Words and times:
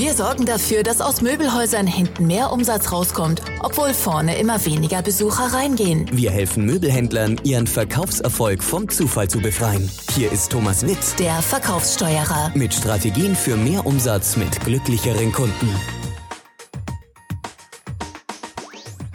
Wir 0.00 0.14
sorgen 0.14 0.46
dafür, 0.46 0.82
dass 0.82 1.02
aus 1.02 1.20
Möbelhäusern 1.20 1.86
hinten 1.86 2.26
mehr 2.26 2.52
Umsatz 2.52 2.90
rauskommt, 2.90 3.42
obwohl 3.60 3.92
vorne 3.92 4.38
immer 4.38 4.64
weniger 4.64 5.02
Besucher 5.02 5.52
reingehen. 5.52 6.08
Wir 6.10 6.30
helfen 6.30 6.64
Möbelhändlern, 6.64 7.38
ihren 7.44 7.66
Verkaufserfolg 7.66 8.62
vom 8.62 8.88
Zufall 8.88 9.28
zu 9.28 9.40
befreien. 9.40 9.90
Hier 10.14 10.32
ist 10.32 10.52
Thomas 10.52 10.86
Witt, 10.86 11.18
Der 11.18 11.42
Verkaufssteuerer. 11.42 12.50
mit 12.54 12.72
Strategien 12.72 13.36
für 13.36 13.58
mehr 13.58 13.84
Umsatz 13.84 14.38
mit 14.38 14.58
glücklicheren 14.64 15.32
Kunden. 15.32 15.68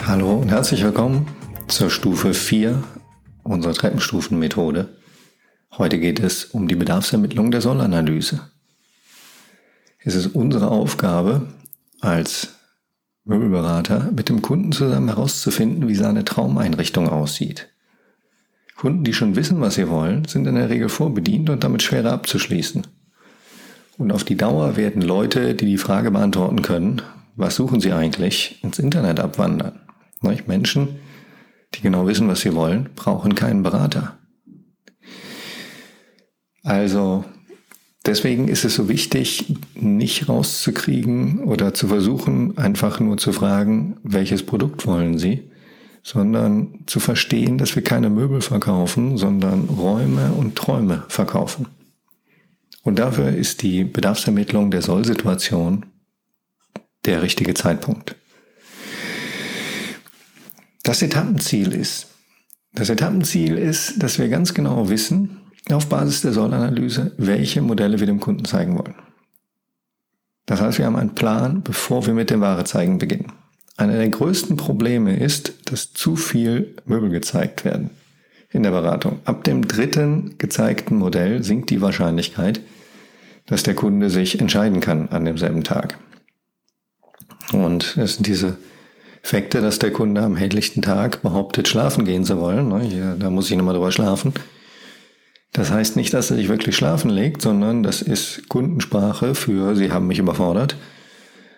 Hallo 0.06 0.34
und 0.34 0.50
herzlich 0.50 0.84
willkommen 0.84 1.26
zur 1.66 1.90
Stufe 1.90 2.32
4 2.32 2.80
unserer 3.42 3.74
Treppenstufenmethode. 3.74 4.96
Heute 5.76 5.98
geht 5.98 6.20
es 6.20 6.44
um 6.44 6.68
die 6.68 6.76
Bedarfsermittlung 6.76 7.50
der 7.50 7.60
Sollanalyse. 7.60 8.52
Es 10.06 10.14
ist 10.14 10.36
unsere 10.36 10.70
Aufgabe 10.70 11.48
als 12.00 12.54
Möbelberater 13.24 14.12
mit 14.14 14.28
dem 14.28 14.40
Kunden 14.40 14.70
zusammen 14.70 15.08
herauszufinden, 15.08 15.88
wie 15.88 15.96
seine 15.96 16.24
Traumeinrichtung 16.24 17.08
aussieht. 17.08 17.74
Kunden, 18.76 19.02
die 19.02 19.12
schon 19.12 19.34
wissen, 19.34 19.60
was 19.60 19.74
sie 19.74 19.88
wollen, 19.88 20.24
sind 20.26 20.46
in 20.46 20.54
der 20.54 20.70
Regel 20.70 20.90
vorbedient 20.90 21.50
und 21.50 21.64
damit 21.64 21.82
schwerer 21.82 22.12
abzuschließen. 22.12 22.86
Und 23.98 24.12
auf 24.12 24.22
die 24.22 24.36
Dauer 24.36 24.76
werden 24.76 25.02
Leute, 25.02 25.56
die 25.56 25.66
die 25.66 25.76
Frage 25.76 26.12
beantworten 26.12 26.62
können, 26.62 27.02
was 27.34 27.56
suchen 27.56 27.80
sie 27.80 27.92
eigentlich, 27.92 28.62
ins 28.62 28.78
Internet 28.78 29.18
abwandern. 29.18 29.80
Menschen, 30.46 31.00
die 31.74 31.80
genau 31.80 32.06
wissen, 32.06 32.28
was 32.28 32.42
sie 32.42 32.54
wollen, 32.54 32.90
brauchen 32.94 33.34
keinen 33.34 33.64
Berater. 33.64 34.16
Also 36.62 37.24
deswegen 38.06 38.48
ist 38.48 38.64
es 38.64 38.74
so 38.74 38.88
wichtig, 38.88 39.56
nicht 39.74 40.28
rauszukriegen 40.28 41.40
oder 41.40 41.74
zu 41.74 41.88
versuchen, 41.88 42.56
einfach 42.58 43.00
nur 43.00 43.18
zu 43.18 43.32
fragen, 43.32 43.96
welches 44.02 44.44
Produkt 44.44 44.86
wollen 44.86 45.18
Sie, 45.18 45.50
sondern 46.02 46.84
zu 46.86 47.00
verstehen, 47.00 47.58
dass 47.58 47.74
wir 47.74 47.82
keine 47.82 48.10
Möbel 48.10 48.40
verkaufen, 48.40 49.16
sondern 49.16 49.64
Räume 49.64 50.32
und 50.32 50.56
Träume 50.56 51.04
verkaufen. 51.08 51.66
Und 52.82 52.98
dafür 53.00 53.30
ist 53.30 53.62
die 53.62 53.82
Bedarfsermittlung 53.82 54.70
der 54.70 54.82
Sollsituation 54.82 55.86
der 57.04 57.22
richtige 57.22 57.54
Zeitpunkt. 57.54 58.14
Das 60.84 61.02
Etappenziel 61.02 61.72
ist, 61.72 62.08
das 62.72 62.90
Etappenziel 62.90 63.58
ist, 63.58 64.00
dass 64.00 64.20
wir 64.20 64.28
ganz 64.28 64.54
genau 64.54 64.88
wissen, 64.88 65.40
auf 65.72 65.88
Basis 65.88 66.22
der 66.22 66.32
Sollanalyse, 66.32 67.12
welche 67.18 67.62
Modelle 67.62 67.98
wir 67.98 68.06
dem 68.06 68.20
Kunden 68.20 68.44
zeigen 68.44 68.78
wollen. 68.78 68.94
Das 70.46 70.60
heißt, 70.60 70.78
wir 70.78 70.86
haben 70.86 70.96
einen 70.96 71.14
Plan, 71.14 71.62
bevor 71.62 72.06
wir 72.06 72.14
mit 72.14 72.30
dem 72.30 72.40
Ware 72.40 72.64
zeigen 72.64 72.98
beginnen. 72.98 73.32
Einer 73.76 73.94
der 73.94 74.08
größten 74.08 74.56
Probleme 74.56 75.16
ist, 75.16 75.70
dass 75.70 75.92
zu 75.92 76.16
viel 76.16 76.76
Möbel 76.86 77.10
gezeigt 77.10 77.64
werden 77.64 77.90
in 78.50 78.62
der 78.62 78.70
Beratung. 78.70 79.20
Ab 79.24 79.44
dem 79.44 79.66
dritten 79.66 80.38
gezeigten 80.38 80.96
Modell 80.96 81.42
sinkt 81.42 81.70
die 81.70 81.82
Wahrscheinlichkeit, 81.82 82.60
dass 83.46 83.64
der 83.64 83.74
Kunde 83.74 84.08
sich 84.08 84.40
entscheiden 84.40 84.80
kann 84.80 85.08
an 85.08 85.24
demselben 85.24 85.64
Tag. 85.64 85.98
Und 87.52 87.96
es 87.96 88.14
sind 88.14 88.26
diese 88.26 88.56
Effekte, 89.22 89.60
dass 89.60 89.78
der 89.78 89.92
Kunde 89.92 90.22
am 90.22 90.36
helllichten 90.36 90.82
Tag 90.82 91.22
behauptet, 91.22 91.68
schlafen 91.68 92.04
gehen 92.04 92.24
zu 92.24 92.40
wollen. 92.40 92.68
Ne, 92.68 93.16
da 93.18 93.30
muss 93.30 93.50
ich 93.50 93.56
nochmal 93.56 93.74
drüber 93.74 93.92
schlafen. 93.92 94.32
Das 95.56 95.70
heißt 95.70 95.96
nicht, 95.96 96.12
dass 96.12 96.30
er 96.30 96.36
sich 96.36 96.50
wirklich 96.50 96.76
schlafen 96.76 97.08
legt, 97.08 97.40
sondern 97.40 97.82
das 97.82 98.02
ist 98.02 98.46
Kundensprache 98.50 99.34
für, 99.34 99.74
sie 99.74 99.90
haben 99.90 100.06
mich 100.06 100.18
überfordert, 100.18 100.76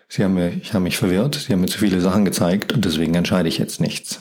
sie 0.09 0.23
haben 0.23 0.35
mich, 0.35 0.73
haben 0.73 0.85
mich 0.85 0.97
verwirrt, 0.97 1.35
sie 1.35 1.53
haben 1.53 1.63
mir 1.63 1.67
zu 1.67 1.81
viele 1.81 2.01
Sachen 2.01 2.25
gezeigt 2.25 2.73
und 2.73 2.85
deswegen 2.85 3.17
entscheide 3.17 3.49
ich 3.49 3.59
jetzt 3.59 3.81
nichts. 3.81 4.21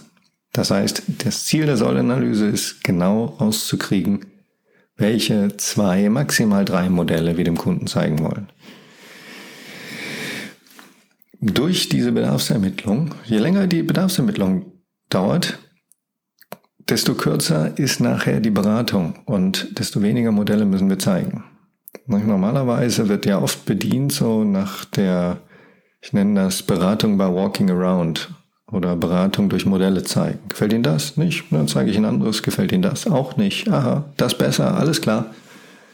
Das 0.52 0.72
heißt, 0.72 1.04
das 1.24 1.46
Ziel 1.46 1.68
der 1.68 1.78
Sollanalyse 1.78 2.48
ist 2.48 2.84
genau 2.84 3.26
rauszukriegen, 3.40 4.26
welche 4.96 5.56
zwei, 5.58 6.10
maximal 6.10 6.66
drei 6.66 6.90
Modelle 6.90 7.38
wir 7.38 7.44
dem 7.44 7.60
Kunden 7.60 7.86
zeigen 7.86 8.18
wollen. 8.24 8.52
Durch 11.40 11.88
diese 11.88 12.14
Bedarfsermittlung, 12.14 13.14
je 13.26 13.38
länger 13.38 13.68
die 13.68 13.84
Bedarfsermittlung 13.84 14.72
dauert, 15.10 15.60
desto 16.90 17.16
kürzer 17.16 17.78
ist 17.78 18.00
nachher 18.00 18.40
die 18.40 18.50
Beratung 18.50 19.16
und 19.26 19.78
desto 19.80 20.02
weniger 20.02 20.32
Modelle 20.32 20.66
müssen 20.66 20.90
wir 20.90 21.00
zeigen. 21.00 21.44
Normalerweise 22.06 23.10
wird 23.10 23.26
ja 23.26 23.40
oft 23.40 23.66
bedient 23.66 24.14
so 24.14 24.44
nach 24.44 24.86
der, 24.86 25.38
ich 26.02 26.14
nenne 26.14 26.44
das 26.44 26.64
Beratung 26.64 27.18
by 27.18 27.26
Walking 27.26 27.70
Around 27.70 28.30
oder 28.72 28.96
Beratung 28.96 29.50
durch 29.50 29.66
Modelle 29.66 30.04
zeigen. 30.04 30.40
Gefällt 30.50 30.74
Ihnen 30.74 30.84
das? 30.84 31.18
Nicht? 31.18 31.46
Dann 31.52 31.68
zeige 31.68 31.92
ich 31.92 31.98
ein 31.98 32.06
anderes. 32.06 32.44
Gefällt 32.44 32.72
Ihnen 32.72 32.82
das? 32.82 33.08
Auch 33.08 33.38
nicht. 33.38 33.70
Aha, 33.70 34.06
das 34.18 34.38
besser, 34.38 34.76
alles 34.78 35.02
klar. 35.02 35.28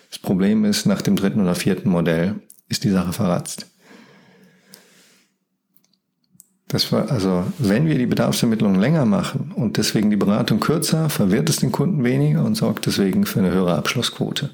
Das 0.10 0.20
Problem 0.20 0.66
ist, 0.66 0.86
nach 0.86 1.02
dem 1.02 1.16
dritten 1.16 1.42
oder 1.42 1.56
vierten 1.56 1.90
Modell 1.90 2.36
ist 2.70 2.84
die 2.84 2.90
Sache 2.90 3.14
verratzt. 3.14 3.68
Das 6.74 6.92
war, 6.92 7.12
also, 7.12 7.44
wenn 7.60 7.86
wir 7.86 8.00
die 8.00 8.08
Bedarfsermittlung 8.08 8.80
länger 8.80 9.06
machen 9.06 9.52
und 9.56 9.78
deswegen 9.78 10.10
die 10.10 10.16
Beratung 10.16 10.60
kürzer, 10.60 11.08
verwirrt 11.08 11.48
es 11.48 11.58
den 11.58 11.72
Kunden 11.72 12.04
weniger 12.04 12.44
und 12.44 12.56
sorgt 12.56 12.88
deswegen 12.88 13.28
für 13.28 13.42
eine 13.42 13.52
höhere 13.52 13.76
Abschlussquote. 13.76 14.50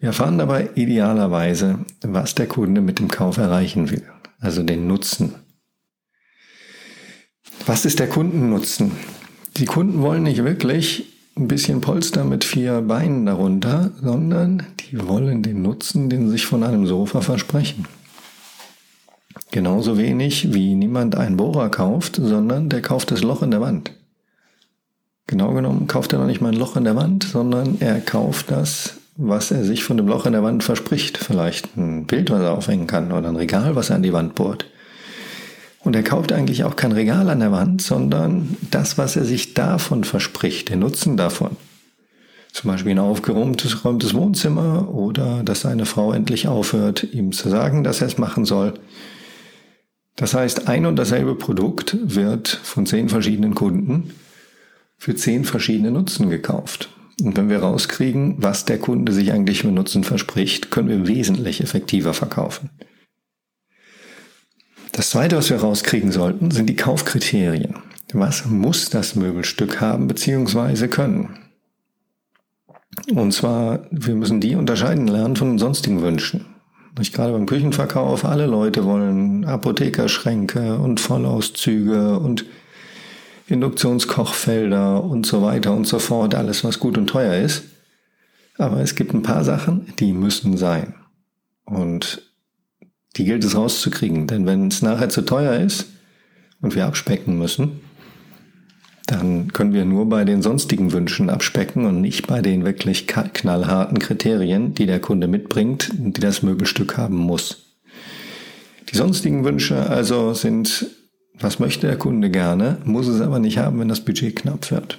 Wir 0.00 0.08
erfahren 0.08 0.38
dabei 0.38 0.70
idealerweise, 0.74 1.78
was 2.00 2.34
der 2.34 2.48
Kunde 2.48 2.80
mit 2.80 2.98
dem 2.98 3.06
Kauf 3.06 3.36
erreichen 3.36 3.92
will, 3.92 4.02
also 4.40 4.64
den 4.64 4.88
Nutzen. 4.88 5.36
Was 7.64 7.84
ist 7.84 8.00
der 8.00 8.08
Kundennutzen? 8.08 8.90
Die 9.58 9.66
Kunden 9.66 10.02
wollen 10.02 10.24
nicht 10.24 10.42
wirklich 10.42 11.12
ein 11.36 11.46
bisschen 11.46 11.80
Polster 11.80 12.24
mit 12.24 12.42
vier 12.42 12.80
Beinen 12.80 13.24
darunter, 13.24 13.92
sondern 14.02 14.64
die 14.80 15.06
wollen 15.06 15.44
den 15.44 15.62
Nutzen, 15.62 16.10
den 16.10 16.24
sie 16.24 16.32
sich 16.32 16.46
von 16.46 16.64
einem 16.64 16.88
Sofa 16.88 17.20
versprechen. 17.20 17.86
Genauso 19.50 19.98
wenig 19.98 20.52
wie 20.52 20.74
niemand 20.74 21.16
einen 21.16 21.36
Bohrer 21.36 21.68
kauft, 21.68 22.16
sondern 22.16 22.68
der 22.68 22.82
kauft 22.82 23.10
das 23.10 23.22
Loch 23.22 23.42
in 23.42 23.50
der 23.50 23.60
Wand. 23.60 23.92
Genau 25.26 25.52
genommen 25.54 25.86
kauft 25.86 26.12
er 26.12 26.18
noch 26.18 26.26
nicht 26.26 26.40
mal 26.40 26.52
ein 26.52 26.58
Loch 26.58 26.76
in 26.76 26.84
der 26.84 26.96
Wand, 26.96 27.24
sondern 27.24 27.76
er 27.80 28.00
kauft 28.00 28.50
das, 28.50 28.96
was 29.16 29.50
er 29.50 29.64
sich 29.64 29.84
von 29.84 29.96
dem 29.96 30.08
Loch 30.08 30.26
in 30.26 30.32
der 30.32 30.42
Wand 30.42 30.64
verspricht. 30.64 31.18
Vielleicht 31.18 31.76
ein 31.76 32.06
Bild, 32.06 32.30
was 32.30 32.42
er 32.42 32.52
aufhängen 32.52 32.86
kann 32.86 33.12
oder 33.12 33.28
ein 33.28 33.36
Regal, 33.36 33.76
was 33.76 33.90
er 33.90 33.96
an 33.96 34.02
die 34.02 34.12
Wand 34.12 34.34
bohrt. 34.34 34.66
Und 35.80 35.96
er 35.96 36.02
kauft 36.02 36.32
eigentlich 36.32 36.64
auch 36.64 36.76
kein 36.76 36.92
Regal 36.92 37.28
an 37.28 37.40
der 37.40 37.52
Wand, 37.52 37.82
sondern 37.82 38.56
das, 38.70 38.98
was 38.98 39.16
er 39.16 39.24
sich 39.24 39.54
davon 39.54 40.04
verspricht, 40.04 40.68
den 40.68 40.80
Nutzen 40.80 41.16
davon. 41.16 41.56
Zum 42.52 42.70
Beispiel 42.70 42.92
ein 42.92 42.98
aufgeräumtes 42.98 43.84
räumtes 43.84 44.14
Wohnzimmer 44.14 44.94
oder 44.94 45.42
dass 45.42 45.62
seine 45.62 45.86
Frau 45.86 46.12
endlich 46.12 46.46
aufhört, 46.46 47.02
ihm 47.02 47.32
zu 47.32 47.48
sagen, 47.48 47.82
dass 47.82 48.00
er 48.00 48.08
es 48.08 48.18
machen 48.18 48.44
soll. 48.44 48.74
Das 50.16 50.34
heißt, 50.34 50.68
ein 50.68 50.86
und 50.86 50.96
dasselbe 50.96 51.34
Produkt 51.34 51.96
wird 52.02 52.48
von 52.48 52.86
zehn 52.86 53.08
verschiedenen 53.08 53.54
Kunden 53.54 54.12
für 54.98 55.16
zehn 55.16 55.44
verschiedene 55.44 55.90
Nutzen 55.90 56.30
gekauft. 56.30 56.90
Und 57.20 57.36
wenn 57.36 57.48
wir 57.48 57.58
rauskriegen, 57.58 58.36
was 58.38 58.64
der 58.64 58.78
Kunde 58.78 59.12
sich 59.12 59.32
eigentlich 59.32 59.62
für 59.62 59.72
Nutzen 59.72 60.04
verspricht, 60.04 60.70
können 60.70 60.88
wir 60.88 61.08
wesentlich 61.08 61.60
effektiver 61.60 62.14
verkaufen. 62.14 62.70
Das 64.92 65.10
zweite, 65.10 65.36
was 65.36 65.50
wir 65.50 65.56
rauskriegen 65.56 66.12
sollten, 66.12 66.50
sind 66.50 66.68
die 66.68 66.76
Kaufkriterien. 66.76 67.76
Was 68.12 68.44
muss 68.44 68.90
das 68.90 69.16
Möbelstück 69.16 69.80
haben 69.80 70.06
bzw. 70.06 70.86
können? 70.88 71.38
Und 73.14 73.32
zwar, 73.32 73.86
wir 73.90 74.14
müssen 74.14 74.40
die 74.40 74.54
unterscheiden 74.54 75.08
lernen 75.08 75.34
von 75.34 75.48
den 75.48 75.58
sonstigen 75.58 76.02
Wünschen. 76.02 76.51
Nicht 76.98 77.14
gerade 77.14 77.32
beim 77.32 77.46
Küchenverkauf, 77.46 78.24
alle 78.24 78.46
Leute 78.46 78.84
wollen 78.84 79.44
Apothekerschränke 79.44 80.76
und 80.76 81.00
Vollauszüge 81.00 82.18
und 82.18 82.44
Induktionskochfelder 83.46 85.02
und 85.02 85.26
so 85.26 85.42
weiter 85.42 85.72
und 85.72 85.86
so 85.86 85.98
fort, 85.98 86.34
alles 86.34 86.64
was 86.64 86.78
gut 86.78 86.98
und 86.98 87.06
teuer 87.06 87.34
ist. 87.34 87.64
Aber 88.58 88.80
es 88.80 88.94
gibt 88.94 89.14
ein 89.14 89.22
paar 89.22 89.44
Sachen, 89.44 89.92
die 89.98 90.12
müssen 90.12 90.56
sein. 90.56 90.94
Und 91.64 92.30
die 93.16 93.24
gilt 93.24 93.44
es 93.44 93.56
rauszukriegen, 93.56 94.26
denn 94.26 94.46
wenn 94.46 94.68
es 94.68 94.82
nachher 94.82 95.08
zu 95.08 95.22
teuer 95.22 95.60
ist 95.60 95.86
und 96.60 96.74
wir 96.74 96.86
abspecken 96.86 97.38
müssen, 97.38 97.80
dann 99.12 99.52
können 99.52 99.74
wir 99.74 99.84
nur 99.84 100.08
bei 100.08 100.24
den 100.24 100.40
sonstigen 100.40 100.92
Wünschen 100.92 101.28
abspecken 101.28 101.84
und 101.84 102.00
nicht 102.00 102.26
bei 102.26 102.40
den 102.40 102.64
wirklich 102.64 103.06
knallharten 103.06 103.98
Kriterien, 103.98 104.72
die 104.72 104.86
der 104.86 105.00
Kunde 105.00 105.28
mitbringt, 105.28 105.90
die 105.92 106.20
das 106.20 106.42
Möbelstück 106.42 106.96
haben 106.96 107.18
muss. 107.18 107.74
Die 108.90 108.96
sonstigen 108.96 109.44
Wünsche 109.44 109.90
also 109.90 110.32
sind, 110.32 110.86
was 111.38 111.58
möchte 111.58 111.86
der 111.86 111.98
Kunde 111.98 112.30
gerne, 112.30 112.78
muss 112.84 113.06
es 113.06 113.20
aber 113.20 113.38
nicht 113.38 113.58
haben, 113.58 113.80
wenn 113.80 113.88
das 113.88 114.00
Budget 114.00 114.34
knapp 114.34 114.70
wird. 114.70 114.98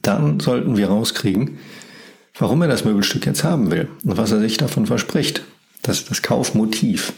Dann 0.00 0.40
sollten 0.40 0.78
wir 0.78 0.88
rauskriegen, 0.88 1.58
warum 2.38 2.62
er 2.62 2.68
das 2.68 2.86
Möbelstück 2.86 3.26
jetzt 3.26 3.44
haben 3.44 3.70
will 3.70 3.88
und 4.04 4.16
was 4.16 4.32
er 4.32 4.40
sich 4.40 4.56
davon 4.56 4.86
verspricht. 4.86 5.42
Das, 5.82 6.06
das 6.06 6.22
Kaufmotiv. 6.22 7.12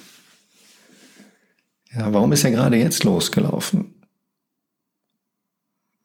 Ja, 1.95 2.13
warum 2.13 2.33
ist 2.33 2.43
er 2.43 2.51
gerade 2.51 2.77
jetzt 2.79 3.05
losgelaufen? 3.05 3.96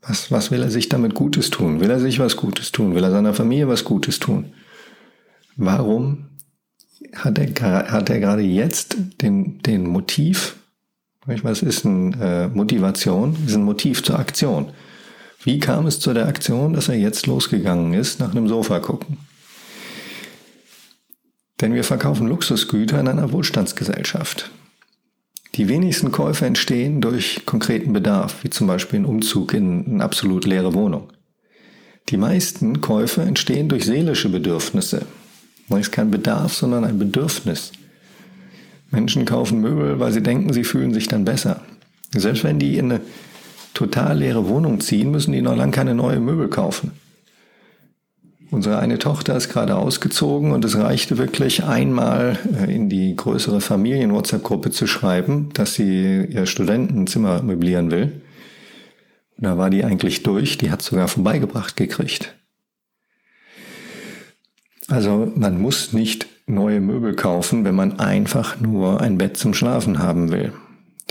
Was, 0.01 0.31
was 0.31 0.49
will 0.51 0.63
er 0.63 0.71
sich 0.71 0.89
damit 0.89 1.13
Gutes 1.13 1.49
tun? 1.51 1.79
Will 1.79 1.89
er 1.89 1.99
sich 1.99 2.19
was 2.19 2.35
Gutes 2.35 2.71
tun? 2.71 2.95
Will 2.95 3.03
er 3.03 3.11
seiner 3.11 3.33
Familie 3.33 3.67
was 3.67 3.83
Gutes 3.83 4.19
tun? 4.19 4.53
Warum 5.55 6.29
hat 7.13 7.37
er, 7.37 7.91
hat 7.91 8.09
er 8.09 8.19
gerade 8.19 8.41
jetzt 8.41 8.97
den, 9.21 9.59
den 9.59 9.87
Motiv, 9.87 10.55
was 11.25 11.61
ist 11.61 11.85
eine 11.85 12.15
äh, 12.19 12.47
Motivation? 12.47 13.37
Ist 13.45 13.55
ein 13.55 13.63
Motiv 13.63 14.01
zur 14.01 14.17
Aktion. 14.17 14.71
Wie 15.43 15.59
kam 15.59 15.85
es 15.85 15.99
zu 15.99 16.13
der 16.13 16.27
Aktion, 16.27 16.73
dass 16.73 16.89
er 16.89 16.95
jetzt 16.95 17.27
losgegangen 17.27 17.93
ist, 17.93 18.19
nach 18.19 18.31
einem 18.31 18.47
Sofa 18.47 18.79
gucken? 18.79 19.17
Denn 21.59 21.73
wir 21.73 21.83
verkaufen 21.83 22.27
Luxusgüter 22.27 22.99
in 22.99 23.07
einer 23.07 23.31
Wohlstandsgesellschaft. 23.31 24.49
Die 25.55 25.67
wenigsten 25.67 26.11
Käufe 26.11 26.45
entstehen 26.45 27.01
durch 27.01 27.45
konkreten 27.45 27.91
Bedarf, 27.91 28.43
wie 28.43 28.49
zum 28.49 28.67
Beispiel 28.67 28.99
ein 28.99 29.05
Umzug 29.05 29.53
in 29.53 29.85
eine 29.85 30.03
absolut 30.03 30.45
leere 30.45 30.73
Wohnung. 30.73 31.09
Die 32.09 32.17
meisten 32.17 32.79
Käufe 32.79 33.21
entstehen 33.21 33.67
durch 33.67 33.83
seelische 33.83 34.29
Bedürfnisse. 34.29 35.05
Das 35.67 35.79
ist 35.79 35.91
kein 35.91 36.09
Bedarf, 36.09 36.53
sondern 36.53 36.85
ein 36.85 36.99
Bedürfnis. 36.99 37.73
Menschen 38.91 39.25
kaufen 39.25 39.59
Möbel, 39.59 39.99
weil 39.99 40.11
sie 40.11 40.23
denken, 40.23 40.53
sie 40.53 40.63
fühlen 40.63 40.93
sich 40.93 41.07
dann 41.07 41.25
besser. 41.25 41.61
Selbst 42.15 42.43
wenn 42.43 42.59
die 42.59 42.77
in 42.77 42.91
eine 42.91 43.01
total 43.73 44.19
leere 44.19 44.47
Wohnung 44.47 44.79
ziehen, 44.79 45.11
müssen 45.11 45.31
die 45.31 45.41
noch 45.41 45.55
lange 45.55 45.71
keine 45.71 45.95
neue 45.95 46.19
Möbel 46.19 46.49
kaufen. 46.49 46.91
Unsere 48.51 48.79
eine 48.79 48.99
Tochter 48.99 49.37
ist 49.37 49.47
gerade 49.47 49.77
ausgezogen 49.77 50.51
und 50.51 50.65
es 50.65 50.77
reichte 50.77 51.17
wirklich 51.17 51.63
einmal 51.63 52.37
äh, 52.53 52.75
in 52.75 52.89
die 52.89 53.15
größere 53.15 53.61
Familien-WhatsApp-Gruppe 53.61 54.71
zu 54.71 54.87
schreiben, 54.87 55.49
dass 55.53 55.75
sie 55.75 56.25
ihr 56.25 56.45
Studentenzimmer 56.45 57.41
möblieren 57.43 57.91
will. 57.91 58.21
Und 59.37 59.45
da 59.45 59.57
war 59.57 59.69
die 59.69 59.85
eigentlich 59.85 60.23
durch, 60.23 60.57
die 60.57 60.69
hat 60.69 60.81
sogar 60.81 61.07
vorbeigebracht 61.07 61.77
gekriegt. 61.77 62.35
Also 64.89 65.31
man 65.33 65.61
muss 65.61 65.93
nicht 65.93 66.27
neue 66.45 66.81
Möbel 66.81 67.15
kaufen, 67.15 67.63
wenn 67.63 67.75
man 67.75 67.99
einfach 68.01 68.59
nur 68.59 68.99
ein 68.99 69.17
Bett 69.17 69.37
zum 69.37 69.53
Schlafen 69.53 69.99
haben 69.99 70.29
will. 70.29 70.51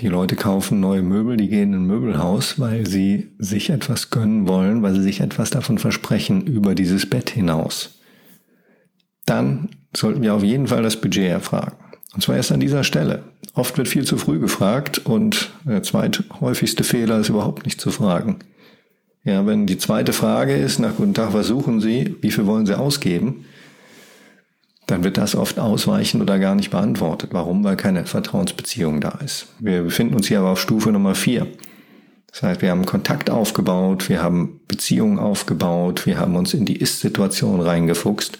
Die 0.00 0.08
Leute 0.08 0.34
kaufen 0.34 0.80
neue 0.80 1.02
Möbel, 1.02 1.36
die 1.36 1.48
gehen 1.48 1.74
in 1.74 1.80
ein 1.80 1.86
Möbelhaus, 1.86 2.58
weil 2.58 2.86
sie 2.86 3.32
sich 3.38 3.68
etwas 3.68 4.08
gönnen 4.08 4.48
wollen, 4.48 4.82
weil 4.82 4.94
sie 4.94 5.02
sich 5.02 5.20
etwas 5.20 5.50
davon 5.50 5.76
versprechen 5.76 6.46
über 6.46 6.74
dieses 6.74 7.04
Bett 7.04 7.28
hinaus. 7.28 8.00
Dann 9.26 9.68
sollten 9.94 10.22
wir 10.22 10.34
auf 10.34 10.42
jeden 10.42 10.68
Fall 10.68 10.82
das 10.82 10.98
Budget 10.98 11.28
erfragen. 11.28 11.76
Und 12.14 12.22
zwar 12.22 12.36
erst 12.36 12.50
an 12.50 12.60
dieser 12.60 12.82
Stelle. 12.82 13.24
Oft 13.52 13.76
wird 13.76 13.88
viel 13.88 14.04
zu 14.04 14.16
früh 14.16 14.38
gefragt 14.38 15.04
und 15.04 15.50
der 15.66 15.82
zweithäufigste 15.82 16.82
Fehler 16.82 17.18
ist 17.18 17.28
überhaupt 17.28 17.66
nicht 17.66 17.78
zu 17.78 17.90
fragen. 17.90 18.38
Ja, 19.22 19.44
wenn 19.44 19.66
die 19.66 19.76
zweite 19.76 20.14
Frage 20.14 20.56
ist, 20.56 20.78
nach 20.78 20.96
guten 20.96 21.12
Tag, 21.12 21.34
was 21.34 21.48
suchen 21.48 21.82
Sie, 21.82 22.16
wie 22.22 22.30
viel 22.30 22.46
wollen 22.46 22.64
Sie 22.64 22.78
ausgeben, 22.78 23.44
dann 24.90 25.04
wird 25.04 25.16
das 25.16 25.34
oft 25.34 25.58
ausweichen 25.58 26.20
oder 26.20 26.38
gar 26.38 26.54
nicht 26.54 26.70
beantwortet. 26.70 27.30
Warum? 27.32 27.64
Weil 27.64 27.76
keine 27.76 28.06
Vertrauensbeziehung 28.06 29.00
da 29.00 29.18
ist. 29.24 29.46
Wir 29.58 29.82
befinden 29.82 30.14
uns 30.14 30.28
hier 30.28 30.40
aber 30.40 30.50
auf 30.50 30.60
Stufe 30.60 30.92
Nummer 30.92 31.14
vier. 31.14 31.46
Das 32.30 32.42
heißt, 32.42 32.62
wir 32.62 32.70
haben 32.70 32.86
Kontakt 32.86 33.28
aufgebaut, 33.28 34.08
wir 34.08 34.22
haben 34.22 34.60
Beziehungen 34.68 35.18
aufgebaut, 35.18 36.06
wir 36.06 36.18
haben 36.18 36.36
uns 36.36 36.54
in 36.54 36.64
die 36.64 36.76
Ist-Situation 36.76 37.60
reingefuchst. 37.60 38.38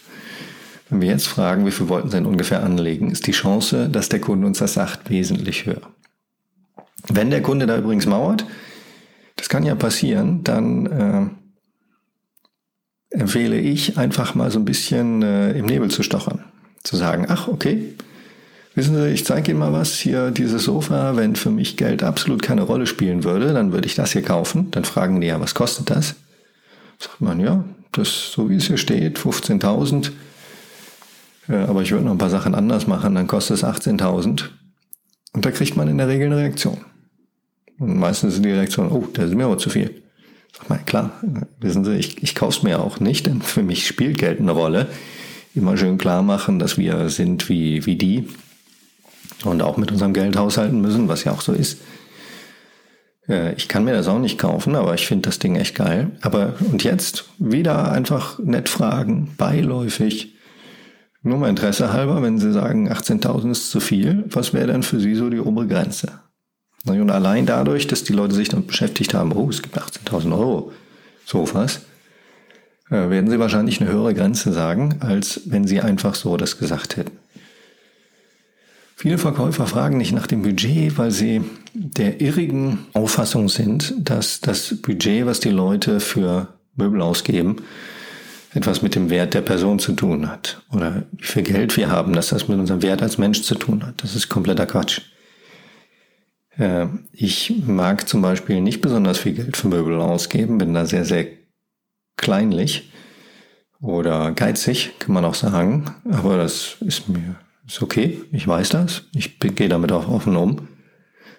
Wenn 0.88 1.00
wir 1.00 1.08
jetzt 1.08 1.26
fragen, 1.26 1.66
wie 1.66 1.70
viel 1.70 1.88
wollten 1.88 2.08
Sie 2.08 2.16
denn 2.16 2.26
ungefähr 2.26 2.62
anlegen, 2.62 3.10
ist 3.10 3.26
die 3.26 3.32
Chance, 3.32 3.88
dass 3.88 4.08
der 4.08 4.20
Kunde 4.20 4.46
uns 4.46 4.58
das 4.58 4.74
sagt, 4.74 5.10
wesentlich 5.10 5.66
höher. 5.66 5.82
Wenn 7.08 7.30
der 7.30 7.42
Kunde 7.42 7.66
da 7.66 7.78
übrigens 7.78 8.06
mauert, 8.06 8.44
das 9.36 9.48
kann 9.48 9.64
ja 9.64 9.74
passieren, 9.74 10.44
dann 10.44 10.86
äh, 10.86 11.39
empfehle 13.10 13.58
ich 13.58 13.98
einfach 13.98 14.34
mal 14.34 14.50
so 14.50 14.58
ein 14.58 14.64
bisschen 14.64 15.22
äh, 15.22 15.52
im 15.52 15.66
Nebel 15.66 15.90
zu 15.90 16.02
stochern. 16.02 16.44
Zu 16.82 16.96
sagen, 16.96 17.26
ach, 17.28 17.48
okay, 17.48 17.94
wissen 18.74 18.94
Sie, 18.94 19.08
ich 19.08 19.24
zeige 19.24 19.50
Ihnen 19.50 19.60
mal 19.60 19.72
was, 19.72 19.94
hier 19.94 20.30
dieses 20.30 20.64
Sofa, 20.64 21.16
wenn 21.16 21.36
für 21.36 21.50
mich 21.50 21.76
Geld 21.76 22.02
absolut 22.02 22.42
keine 22.42 22.62
Rolle 22.62 22.86
spielen 22.86 23.24
würde, 23.24 23.52
dann 23.52 23.72
würde 23.72 23.86
ich 23.86 23.96
das 23.96 24.12
hier 24.12 24.22
kaufen. 24.22 24.70
Dann 24.70 24.84
fragen 24.84 25.20
die 25.20 25.26
ja, 25.26 25.40
was 25.40 25.54
kostet 25.54 25.90
das? 25.90 26.14
Sagt 26.98 27.20
man, 27.20 27.40
ja, 27.40 27.64
das, 27.92 28.32
so 28.32 28.48
wie 28.48 28.56
es 28.56 28.66
hier 28.66 28.78
steht, 28.78 29.18
15.000. 29.18 30.12
Äh, 31.48 31.56
aber 31.56 31.82
ich 31.82 31.90
würde 31.90 32.04
noch 32.04 32.12
ein 32.12 32.18
paar 32.18 32.30
Sachen 32.30 32.54
anders 32.54 32.86
machen, 32.86 33.14
dann 33.14 33.26
kostet 33.26 33.58
es 33.58 33.64
18.000. 33.64 34.44
Und 35.32 35.44
da 35.44 35.50
kriegt 35.50 35.76
man 35.76 35.88
in 35.88 35.98
der 35.98 36.08
Regel 36.08 36.26
eine 36.26 36.36
Reaktion. 36.36 36.78
Und 37.78 37.98
meistens 37.98 38.34
ist 38.34 38.44
die 38.44 38.50
Reaktion, 38.50 38.90
oh, 38.90 39.08
das 39.12 39.30
ist 39.30 39.34
mir 39.34 39.46
aber 39.46 39.58
zu 39.58 39.70
viel. 39.70 40.02
Sag 40.56 40.68
mal, 40.68 40.78
klar, 40.78 41.12
wissen 41.60 41.84
Sie, 41.84 41.96
ich, 41.96 42.22
ich 42.22 42.34
kaufe 42.34 42.58
es 42.58 42.62
mir 42.62 42.80
auch 42.80 43.00
nicht, 43.00 43.26
denn 43.26 43.42
für 43.42 43.62
mich 43.62 43.86
spielt 43.86 44.18
Geld 44.18 44.40
eine 44.40 44.52
Rolle. 44.52 44.88
Immer 45.54 45.76
schön 45.76 45.98
klar 45.98 46.22
machen, 46.22 46.58
dass 46.58 46.78
wir 46.78 47.08
sind 47.08 47.48
wie, 47.48 47.86
wie 47.86 47.96
die 47.96 48.28
und 49.44 49.62
auch 49.62 49.76
mit 49.76 49.90
unserem 49.90 50.12
Geld 50.12 50.36
haushalten 50.36 50.80
müssen, 50.80 51.08
was 51.08 51.24
ja 51.24 51.32
auch 51.32 51.40
so 51.40 51.52
ist. 51.52 51.80
Äh, 53.28 53.54
ich 53.54 53.68
kann 53.68 53.84
mir 53.84 53.92
das 53.92 54.08
auch 54.08 54.18
nicht 54.18 54.38
kaufen, 54.38 54.74
aber 54.74 54.94
ich 54.94 55.06
finde 55.06 55.28
das 55.28 55.38
Ding 55.38 55.56
echt 55.56 55.74
geil. 55.74 56.12
Aber 56.20 56.54
und 56.70 56.84
jetzt 56.84 57.24
wieder 57.38 57.90
einfach 57.90 58.38
nett 58.38 58.68
fragen, 58.68 59.34
beiläufig. 59.36 60.34
Nur 61.22 61.38
mal 61.38 61.50
Interesse 61.50 61.92
halber, 61.92 62.22
wenn 62.22 62.38
Sie 62.38 62.52
sagen, 62.52 62.90
18.000 62.90 63.50
ist 63.50 63.70
zu 63.70 63.80
viel, 63.80 64.24
was 64.28 64.54
wäre 64.54 64.68
denn 64.68 64.82
für 64.82 65.00
Sie 65.00 65.14
so 65.14 65.28
die 65.28 65.40
obere 65.40 65.66
Grenze? 65.66 66.20
Und 66.86 67.10
allein 67.10 67.46
dadurch, 67.46 67.86
dass 67.86 68.04
die 68.04 68.12
Leute 68.12 68.34
sich 68.34 68.48
damit 68.48 68.66
beschäftigt 68.66 69.14
haben, 69.14 69.32
oh, 69.32 69.50
es 69.50 69.62
gibt 69.62 69.78
18.000 69.78 70.32
Euro 70.32 70.72
Sofas, 71.26 71.82
äh, 72.90 73.10
werden 73.10 73.30
sie 73.30 73.38
wahrscheinlich 73.38 73.80
eine 73.80 73.90
höhere 73.90 74.14
Grenze 74.14 74.52
sagen, 74.52 74.96
als 75.00 75.42
wenn 75.46 75.66
sie 75.66 75.80
einfach 75.80 76.14
so 76.14 76.36
das 76.36 76.58
gesagt 76.58 76.96
hätten. 76.96 77.18
Viele 78.96 79.18
Verkäufer 79.18 79.66
fragen 79.66 79.96
nicht 79.96 80.12
nach 80.12 80.26
dem 80.26 80.42
Budget, 80.42 80.98
weil 80.98 81.10
sie 81.10 81.42
der 81.72 82.20
irrigen 82.20 82.86
Auffassung 82.92 83.48
sind, 83.48 83.94
dass 83.98 84.40
das 84.40 84.76
Budget, 84.82 85.24
was 85.24 85.40
die 85.40 85.48
Leute 85.48 86.00
für 86.00 86.48
Möbel 86.76 87.00
ausgeben, 87.00 87.56
etwas 88.52 88.82
mit 88.82 88.94
dem 88.94 89.08
Wert 89.08 89.32
der 89.32 89.40
Person 89.40 89.78
zu 89.78 89.92
tun 89.92 90.28
hat. 90.28 90.60
Oder 90.70 91.04
wie 91.12 91.24
viel 91.24 91.42
Geld 91.44 91.76
wir 91.76 91.90
haben, 91.90 92.12
dass 92.12 92.28
das 92.28 92.48
mit 92.48 92.58
unserem 92.58 92.82
Wert 92.82 93.00
als 93.00 93.16
Mensch 93.16 93.42
zu 93.42 93.54
tun 93.54 93.86
hat. 93.86 94.02
Das 94.02 94.14
ist 94.14 94.28
kompletter 94.28 94.66
Quatsch. 94.66 95.00
Äh, 96.60 96.86
ich 97.12 97.54
mag 97.66 98.08
zum 98.08 98.22
Beispiel 98.22 98.60
nicht 98.60 98.80
besonders 98.80 99.18
viel 99.18 99.32
Geld 99.32 99.56
für 99.56 99.68
Möbel 99.68 100.00
ausgeben, 100.00 100.58
bin 100.58 100.74
da 100.74 100.86
sehr, 100.86 101.04
sehr 101.04 101.26
kleinlich 102.16 102.92
oder 103.80 104.32
geizig, 104.32 104.92
kann 104.98 105.14
man 105.14 105.24
auch 105.24 105.34
sagen. 105.34 105.94
Aber 106.04 106.36
das 106.36 106.76
ist 106.80 107.08
mir 107.08 107.36
ist 107.66 107.82
okay. 107.82 108.20
Ich 108.32 108.46
weiß 108.46 108.70
das. 108.70 109.04
Ich 109.14 109.38
gehe 109.38 109.68
damit 109.68 109.92
auch 109.92 110.08
offen 110.08 110.36
um. 110.36 110.68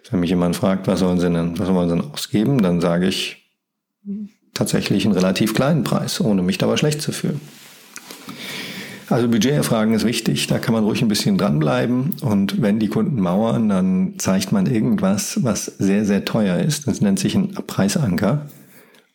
Wenn 0.09 0.21
mich 0.21 0.29
jemand 0.29 0.55
fragt, 0.55 0.87
was 0.87 0.99
sollen 0.99 1.19
Sie 1.19 1.29
denn, 1.29 1.57
was 1.59 1.69
wollen 1.69 1.89
Sie 1.89 1.95
denn 1.95 2.11
ausgeben, 2.11 2.61
dann 2.61 2.81
sage 2.81 3.07
ich 3.07 3.49
tatsächlich 4.53 5.05
einen 5.05 5.13
relativ 5.13 5.53
kleinen 5.53 5.83
Preis, 5.83 6.19
ohne 6.19 6.41
mich 6.41 6.57
dabei 6.57 6.75
schlecht 6.77 7.01
zu 7.01 7.11
fühlen. 7.11 7.39
Also 9.11 9.27
Budgeterfragen 9.27 9.93
ist 9.93 10.05
wichtig, 10.05 10.47
da 10.47 10.57
kann 10.57 10.73
man 10.73 10.85
ruhig 10.85 11.01
ein 11.01 11.09
bisschen 11.09 11.37
dranbleiben 11.37 12.15
und 12.21 12.61
wenn 12.61 12.79
die 12.79 12.87
Kunden 12.87 13.19
mauern, 13.19 13.67
dann 13.67 14.13
zeigt 14.19 14.53
man 14.53 14.67
irgendwas, 14.67 15.43
was 15.43 15.65
sehr, 15.65 16.05
sehr 16.05 16.23
teuer 16.23 16.59
ist. 16.59 16.87
Das 16.87 17.01
nennt 17.01 17.19
sich 17.19 17.35
ein 17.35 17.51
Preisanker 17.51 18.45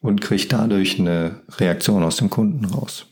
und 0.03 0.21
kriegt 0.21 0.53
dadurch 0.53 1.01
eine 1.01 1.41
Reaktion 1.57 2.03
aus 2.03 2.17
dem 2.17 2.29
Kunden 2.29 2.67
raus. 2.67 3.07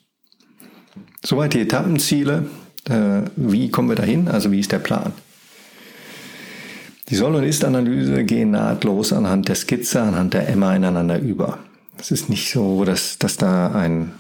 Soweit 1.25 1.55
die 1.55 1.61
Etappenziele. 1.61 2.51
Äh, 2.87 3.23
wie 3.35 3.71
kommen 3.71 3.89
wir 3.89 3.97
dahin? 3.97 4.29
Also 4.29 4.53
wie 4.53 4.61
ist 4.61 4.71
der 4.71 4.79
Plan? 4.79 5.15
Die 7.09 7.15
Soll- 7.15 7.35
und 7.35 7.45
Ist-Analyse 7.45 8.25
gehen 8.25 8.51
nahtlos 8.51 9.15
anhand 9.15 9.49
der 9.49 9.55
Skizze, 9.55 10.03
anhand 10.03 10.35
der 10.35 10.51
Emma 10.51 10.77
ineinander 10.77 11.19
über. 11.19 11.61
Es 11.97 12.11
ist 12.11 12.29
nicht 12.29 12.51
so, 12.51 12.85
dass, 12.85 13.19
dass 13.19 13.39
da 13.39 13.73
ein 13.73 14.13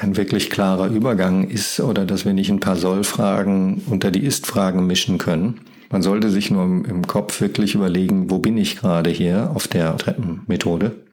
ein 0.00 0.16
wirklich 0.16 0.50
klarer 0.50 0.88
Übergang 0.88 1.48
ist 1.48 1.80
oder 1.80 2.06
dass 2.06 2.24
wir 2.24 2.32
nicht 2.32 2.50
ein 2.50 2.60
paar 2.60 2.76
Soll-Fragen 2.76 3.82
unter 3.86 4.10
die 4.10 4.24
Ist-Fragen 4.24 4.86
mischen 4.86 5.18
können. 5.18 5.60
Man 5.90 6.02
sollte 6.02 6.30
sich 6.30 6.50
nur 6.50 6.62
im, 6.62 7.06
Kopf 7.06 7.40
wirklich 7.40 7.74
überlegen, 7.74 8.30
wo 8.30 8.38
bin 8.38 8.56
ich 8.56 8.76
gerade 8.76 9.10
hier 9.10 9.50
auf 9.54 9.68
der 9.68 9.96
Treppenmethode? 9.96 11.04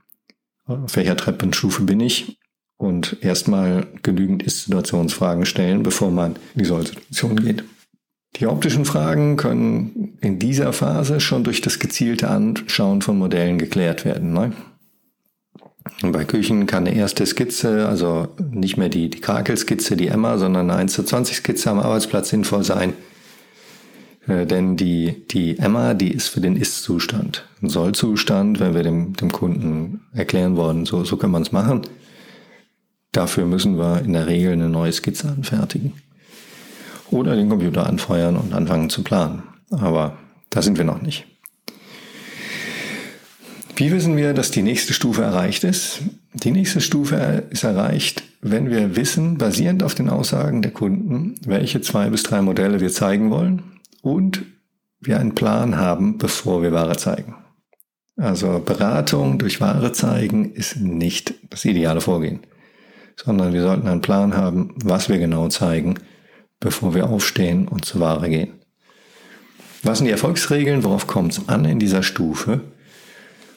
Auf 0.65 0.96
welcher 0.96 1.17
Treppenstufe 1.17 1.84
bin 1.84 2.00
ich? 2.00 2.39
Und 2.77 3.17
erstmal 3.22 3.88
genügend 4.03 4.44
Ist-Situationsfragen 4.44 5.46
stellen, 5.46 5.82
bevor 5.82 6.12
man 6.12 6.36
in 6.53 6.60
die 6.60 6.65
Soll-Situation 6.65 7.38
geht. 7.38 7.63
Die 8.36 8.46
optischen 8.46 8.86
Fragen 8.86 9.36
können 9.36 10.17
in 10.22 10.38
dieser 10.38 10.72
Phase 10.74 11.20
schon 11.20 11.44
durch 11.44 11.62
das 11.62 11.79
gezielte 11.79 12.29
Anschauen 12.29 13.01
von 13.01 13.17
Modellen 13.17 13.58
geklärt 13.58 14.06
werden. 14.06 14.32
Ne? 14.32 14.53
Bei 16.01 16.25
Küchen 16.25 16.68
kann 16.68 16.86
eine 16.86 16.96
erste 16.96 17.25
Skizze, 17.25 17.88
also 17.88 18.27
nicht 18.51 18.77
mehr 18.77 18.89
die, 18.89 19.10
die 19.10 19.20
Krakelskizze, 19.20 19.98
die 19.98 20.08
Emma, 20.08 20.38
sondern 20.38 20.70
eine 20.70 20.80
1 20.80 20.94
zu 20.94 21.04
20 21.04 21.38
Skizze 21.38 21.72
am 21.72 21.80
Arbeitsplatz 21.80 22.30
sinnvoll 22.30 22.63
sein. 22.63 22.94
Äh, 24.27 24.46
denn 24.46 24.77
die, 24.77 25.25
die 25.27 25.58
Emma, 25.58 25.96
die 25.96 26.12
ist 26.12 26.27
für 26.27 26.42
den 26.42 26.56
Ist-Zustand. 26.56 27.48
Ein 27.62 27.70
Soll-Zustand, 27.70 28.60
wenn 28.60 28.75
wir 28.75 28.84
dem, 28.84 29.13
dem 29.13 29.32
Kunden 29.32 30.01
erklären 30.13 30.56
wollen, 30.56 30.86
so, 30.86 31.04
so 31.04 31.18
kann 31.18 31.32
man 31.32 31.42
es 31.42 31.51
machen. 31.51 31.82
Dafür 33.12 33.46
müssen 33.46 33.80
wir 33.80 34.01
in 34.01 34.13
der 34.13 34.27
Regel 34.27 34.54
eine 34.54 34.70
neue 34.70 34.92
Skizze 34.92 35.30
anfertigen. 35.30 35.94
Oder 37.10 37.36
den 37.36 37.50
Computer 37.50 37.88
anfeuern 37.88 38.36
und 38.36 38.54
anfangen 38.54 38.89
zu 38.89 39.01
planen. 39.01 39.44
Aber 39.72 40.18
da 40.50 40.62
sind 40.62 40.77
wir 40.77 40.86
noch 40.86 41.01
nicht. 41.01 41.25
Wie 43.77 43.91
wissen 43.91 44.17
wir, 44.17 44.34
dass 44.34 44.50
die 44.50 44.63
nächste 44.63 44.93
Stufe 44.93 45.22
erreicht 45.22 45.63
ist? 45.63 46.00
Die 46.34 46.50
nächste 46.50 46.81
Stufe 46.81 47.43
ist 47.51 47.63
erreicht, 47.63 48.24
wenn 48.41 48.72
wir 48.72 48.96
wissen, 48.96 49.38
basierend 49.38 49.84
auf 49.84 49.93
den 49.93 50.10
Aussagen 50.10 50.63
der 50.63 50.72
Kunden, 50.72 51.36
welche 51.46 51.79
zwei 51.81 52.10
bis 52.10 52.24
drei 52.24 52.41
Modelle 52.41 52.79
wir 52.79 52.89
zeigen 52.89 53.29
wollen 53.29 53.62
und 54.01 54.41
wir 55.00 55.19
einen 55.19 55.36
Plan 55.36 55.77
haben, 55.77 56.17
bevor 56.17 56.63
wir 56.63 56.72
Ware 56.72 56.98
zeigen. 56.98 57.36
Also 58.15 58.57
Beratung 58.65 59.38
durch 59.38 59.62
Ware 59.62 59.91
zeigen 59.91 60.53
ist 60.53 60.77
nicht 60.77 61.36
das 61.51 61.63
ideale 61.63 62.01
Vorgehen, 62.01 62.39
sondern 63.15 63.53
wir 63.53 63.62
sollten 63.62 63.88
einen 63.88 64.01
Plan 64.01 64.36
haben, 64.36 64.74
was 64.84 65.07
wir 65.07 65.19
genau 65.19 65.50
zeigen, 65.50 66.00
bevor 66.60 66.96
wir 66.96 67.07
aufstehen 67.07 67.67
und 67.67 67.86
zur 67.86 68.01
Ware 68.01 68.27
gehen. 68.27 68.53
Was 69.84 70.00
sind 70.00 70.05
die 70.05 70.13
Erfolgsregeln? 70.13 70.84
Worauf 70.84 71.05
kommt 71.05 71.34
es 71.34 71.48
an 71.48 71.63
in 71.65 71.77
dieser 71.77 72.01
Stufe? 72.01 72.62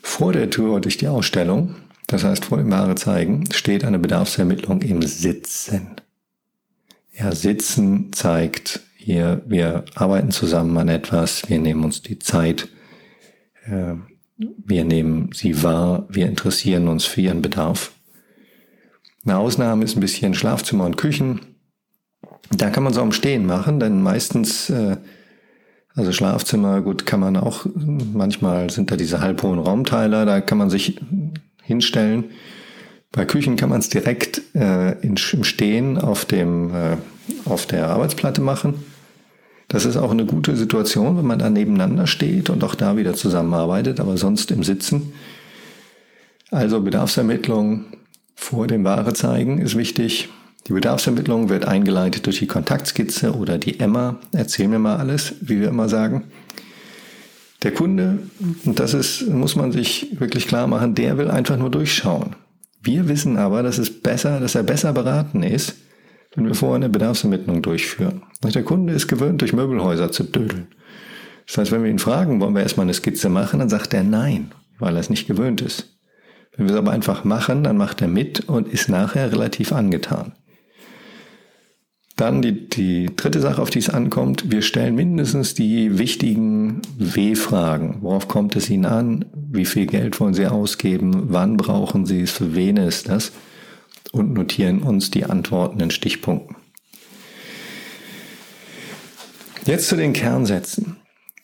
Vor 0.02 0.32
der 0.32 0.50
Tour 0.50 0.80
durch 0.80 0.96
die 0.96 1.08
Ausstellung, 1.08 1.76
das 2.06 2.24
heißt 2.24 2.46
vor 2.46 2.58
dem 2.58 2.70
Ware 2.70 2.94
zeigen, 2.94 3.44
steht 3.52 3.84
eine 3.84 3.98
Bedarfsermittlung 3.98 4.82
im 4.82 5.02
Sitzen. 5.02 5.96
Ja, 7.12 7.32
Sitzen 7.32 8.12
zeigt 8.12 8.80
hier, 8.96 9.42
wir 9.46 9.84
arbeiten 9.94 10.30
zusammen 10.30 10.76
an 10.76 10.88
etwas, 10.88 11.48
wir 11.48 11.58
nehmen 11.58 11.84
uns 11.84 12.02
die 12.02 12.18
Zeit, 12.18 12.68
äh, 13.64 13.94
wir 14.36 14.84
nehmen 14.84 15.30
sie 15.34 15.62
wahr, 15.62 16.06
wir 16.08 16.26
interessieren 16.26 16.88
uns 16.88 17.04
für 17.04 17.20
ihren 17.20 17.42
Bedarf. 17.42 17.92
Eine 19.24 19.36
Ausnahme 19.36 19.84
ist 19.84 19.96
ein 19.96 20.00
bisschen 20.00 20.34
Schlafzimmer 20.34 20.86
und 20.86 20.96
Küchen. 20.96 21.40
Da 22.50 22.70
kann 22.70 22.82
man 22.82 22.92
es 22.92 22.98
auch 22.98 23.04
im 23.04 23.12
Stehen 23.12 23.46
machen, 23.46 23.80
denn 23.80 24.02
meistens, 24.02 24.70
äh, 24.70 24.96
also 25.96 26.12
Schlafzimmer, 26.12 26.80
gut, 26.80 27.04
kann 27.06 27.20
man 27.20 27.36
auch, 27.36 27.66
manchmal 27.74 28.70
sind 28.70 28.90
da 28.90 28.96
diese 28.96 29.20
halbhohen 29.20 29.58
Raumteiler, 29.58 30.24
da 30.24 30.40
kann 30.40 30.58
man 30.58 30.70
sich 30.70 31.00
hinstellen. 31.62 32.24
Bei 33.12 33.24
Küchen 33.24 33.56
kann 33.56 33.70
man 33.70 33.80
es 33.80 33.88
direkt 33.88 34.40
äh, 34.54 34.92
in, 35.00 35.16
im 35.32 35.44
Stehen 35.44 35.98
auf, 35.98 36.24
dem, 36.24 36.72
äh, 36.72 36.96
auf 37.44 37.66
der 37.66 37.88
Arbeitsplatte 37.88 38.40
machen. 38.40 38.84
Das 39.66 39.84
ist 39.84 39.96
auch 39.96 40.10
eine 40.10 40.26
gute 40.26 40.56
Situation, 40.56 41.16
wenn 41.16 41.26
man 41.26 41.38
da 41.38 41.50
nebeneinander 41.50 42.06
steht 42.06 42.50
und 42.50 42.62
auch 42.64 42.74
da 42.74 42.96
wieder 42.96 43.14
zusammenarbeitet, 43.14 44.00
aber 44.00 44.16
sonst 44.16 44.50
im 44.50 44.64
Sitzen. 44.64 45.12
Also 46.50 46.80
Bedarfsermittlung 46.80 47.84
vor 48.34 48.66
dem 48.66 48.84
Ware 48.84 49.12
zeigen 49.12 49.58
ist 49.58 49.76
wichtig. 49.76 50.28
Die 50.66 50.72
Bedarfsermittlung 50.72 51.48
wird 51.48 51.64
eingeleitet 51.64 52.26
durch 52.26 52.38
die 52.38 52.46
Kontaktskizze 52.46 53.34
oder 53.34 53.58
die 53.58 53.80
Emma. 53.80 54.20
Erzähl 54.32 54.68
mir 54.68 54.78
mal 54.78 54.96
alles, 54.96 55.34
wie 55.40 55.60
wir 55.60 55.68
immer 55.68 55.88
sagen. 55.88 56.24
Der 57.62 57.72
Kunde, 57.72 58.20
und 58.64 58.78
das 58.78 58.94
ist, 58.94 59.26
muss 59.28 59.56
man 59.56 59.72
sich 59.72 60.18
wirklich 60.18 60.46
klar 60.46 60.66
machen, 60.66 60.94
der 60.94 61.18
will 61.18 61.30
einfach 61.30 61.58
nur 61.58 61.70
durchschauen. 61.70 62.36
Wir 62.82 63.08
wissen 63.08 63.36
aber, 63.36 63.62
dass 63.62 63.78
es 63.78 64.00
besser, 64.00 64.40
dass 64.40 64.54
er 64.54 64.62
besser 64.62 64.92
beraten 64.92 65.42
ist, 65.42 65.74
wenn 66.34 66.46
wir 66.46 66.54
vorher 66.54 66.76
eine 66.76 66.88
Bedarfsermittlung 66.88 67.60
durchführen. 67.60 68.22
Der 68.42 68.62
Kunde 68.62 68.94
ist 68.94 69.08
gewöhnt, 69.08 69.42
durch 69.42 69.52
Möbelhäuser 69.52 70.12
zu 70.12 70.24
dödeln. 70.24 70.68
Das 71.46 71.58
heißt, 71.58 71.72
wenn 71.72 71.82
wir 71.82 71.90
ihn 71.90 71.98
fragen, 71.98 72.40
wollen 72.40 72.54
wir 72.54 72.62
erstmal 72.62 72.84
eine 72.84 72.94
Skizze 72.94 73.28
machen, 73.28 73.58
dann 73.58 73.68
sagt 73.68 73.92
er 73.92 74.04
nein, 74.04 74.52
weil 74.78 74.94
er 74.94 75.00
es 75.00 75.10
nicht 75.10 75.26
gewöhnt 75.26 75.60
ist. 75.60 75.98
Wenn 76.56 76.66
wir 76.66 76.74
es 76.74 76.78
aber 76.78 76.92
einfach 76.92 77.24
machen, 77.24 77.64
dann 77.64 77.76
macht 77.76 78.00
er 78.00 78.08
mit 78.08 78.48
und 78.48 78.68
ist 78.68 78.88
nachher 78.88 79.32
relativ 79.32 79.72
angetan. 79.72 80.32
Dann 82.20 82.42
die, 82.42 82.68
die 82.68 83.10
dritte 83.16 83.40
Sache, 83.40 83.60
auf 83.60 83.70
die 83.70 83.78
es 83.78 83.88
ankommt, 83.88 84.52
wir 84.52 84.62
stellen 84.62 84.94
mindestens 84.94 85.54
die 85.54 85.98
wichtigen 85.98 86.82
W-Fragen. 86.98 87.98
Worauf 88.02 88.28
kommt 88.28 88.54
es 88.56 88.70
Ihnen 88.70 88.84
an? 88.84 89.24
Wie 89.34 89.64
viel 89.64 89.86
Geld 89.86 90.20
wollen 90.20 90.34
Sie 90.34 90.46
ausgeben? 90.46 91.28
Wann 91.30 91.56
brauchen 91.56 92.06
Sie 92.06 92.20
es? 92.20 92.30
Für 92.30 92.54
wen 92.54 92.76
ist 92.76 93.08
das? 93.08 93.32
und 94.12 94.32
notieren 94.32 94.82
uns 94.82 95.10
die 95.10 95.24
Antworten 95.24 95.80
in 95.80 95.90
Stichpunkten. 95.90 96.56
Jetzt 99.66 99.88
zu 99.88 99.96
den 99.96 100.12
Kernsätzen. 100.12 100.96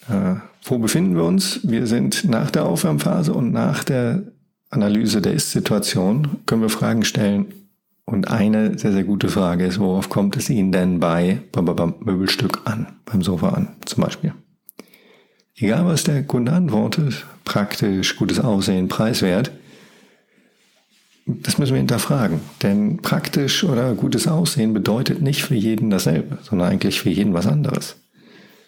Äh, 0.09 0.37
wo 0.65 0.79
befinden 0.79 1.17
wir 1.17 1.25
uns? 1.25 1.61
Wir 1.63 1.87
sind 1.87 2.25
nach 2.29 2.51
der 2.51 2.65
Aufwärmphase 2.65 3.33
und 3.33 3.53
nach 3.53 3.85
der 3.85 4.23
Analyse 4.71 5.21
der 5.21 5.33
Ist-Situation 5.33 6.39
können 6.47 6.63
wir 6.63 6.71
Fragen 6.71 7.05
stellen. 7.05 7.66
Und 8.07 8.29
eine 8.29 8.79
sehr, 8.79 8.93
sehr 8.93 9.03
gute 9.03 9.29
Frage 9.29 9.67
ist, 9.67 9.81
worauf 9.81 10.09
kommt 10.09 10.37
es 10.37 10.49
Ihnen 10.49 10.71
denn 10.71 11.01
bei, 11.01 11.43
beim 11.51 11.95
Möbelstück 12.01 12.61
an, 12.65 12.87
beim 13.05 13.23
Sofa 13.23 13.49
an 13.49 13.75
zum 13.85 14.05
Beispiel? 14.05 14.33
Egal 15.57 15.87
was 15.87 16.05
der 16.05 16.23
Kunde 16.23 16.53
antwortet, 16.53 17.27
praktisch, 17.45 18.17
gutes 18.17 18.39
Aussehen, 18.39 18.87
preiswert, 18.87 19.51
das 21.27 21.59
müssen 21.59 21.73
wir 21.73 21.79
hinterfragen. 21.79 22.41
Denn 22.63 22.99
praktisch 22.99 23.65
oder 23.65 23.95
gutes 23.95 24.29
Aussehen 24.29 24.73
bedeutet 24.73 25.21
nicht 25.21 25.43
für 25.43 25.57
jeden 25.57 25.91
dasselbe, 25.91 26.39
sondern 26.43 26.69
eigentlich 26.69 27.01
für 27.01 27.11
jeden 27.11 27.35
was 27.35 27.49
anderes. 27.49 27.97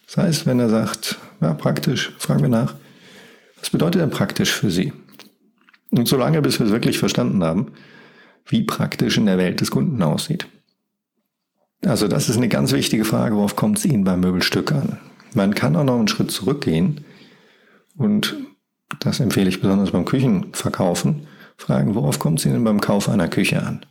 Das 0.07 0.17
heißt, 0.17 0.47
wenn 0.47 0.59
er 0.59 0.69
sagt, 0.69 1.17
ja, 1.41 1.55
praktisch, 1.55 2.13
fragen 2.19 2.43
wir 2.43 2.49
nach, 2.49 2.75
was 3.61 3.71
bedeutet 3.71 4.01
denn 4.03 4.11
praktisch 4.11 4.51
für 4.51 4.71
Sie? 4.71 4.93
Und 5.91 6.09
solange, 6.09 6.43
bis 6.43 6.59
wir 6.59 6.67
es 6.67 6.73
wirklich 6.73 6.99
verstanden 6.99 7.45
haben, 7.45 7.69
wie 8.49 8.63
praktisch 8.63 9.19
in 9.19 9.27
der 9.27 9.39
Welt 9.39 9.61
des 9.61 9.71
Kunden 9.71 10.03
aussieht. 10.03 10.47
Also 11.85 12.09
das 12.09 12.29
ist 12.29 12.37
eine 12.37 12.49
ganz 12.49 12.73
wichtige 12.73 13.05
Frage, 13.05 13.37
worauf 13.37 13.55
kommt 13.55 13.79
es 13.79 13.85
Ihnen 13.85 14.05
beim 14.05 14.21
Möbelstück 14.21 14.73
an? 14.73 14.99
Man 15.35 15.55
kann 15.55 15.77
auch 15.77 15.85
noch 15.85 15.99
einen 15.99 16.09
Schritt 16.09 16.31
zurückgehen 16.31 17.05
und 17.97 18.37
das 19.01 19.21
empfehle 19.21 19.49
ich 19.49 19.61
besonders 19.61 19.93
beim 19.93 20.05
Küchenverkaufen 20.05 21.27
fragen, 21.57 21.95
worauf 21.95 22.19
kommt 22.19 22.41
es 22.41 22.47
Ihnen 22.47 22.65
beim 22.65 22.81
Kauf 22.81 23.09
einer 23.09 23.29
Küche 23.29 23.63
an? 23.63 23.85